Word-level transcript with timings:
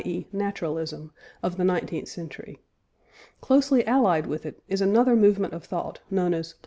e. 0.03 0.25
naturalism) 0.33 1.13
of 1.43 1.57
the 1.57 1.63
nineteenth 1.63 2.07
century. 2.07 2.57
Closely 3.39 3.85
allied 3.85 4.25
with 4.25 4.47
it 4.47 4.59
is 4.67 4.81
another 4.81 5.15
movement 5.15 5.53
of 5.53 5.63
thought, 5.63 5.99
known 6.09 6.33
as 6.33 6.53
pluralism. 6.53 6.59